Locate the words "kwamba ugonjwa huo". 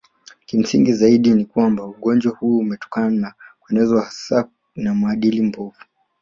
1.45-2.57